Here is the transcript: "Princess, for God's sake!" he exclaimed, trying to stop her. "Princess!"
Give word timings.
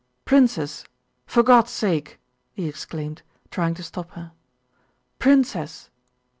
"Princess, 0.25 0.83
for 1.27 1.43
God's 1.43 1.69
sake!" 1.69 2.17
he 2.53 2.67
exclaimed, 2.67 3.21
trying 3.51 3.75
to 3.75 3.83
stop 3.83 4.09
her. 4.13 4.31
"Princess!" 5.19 5.91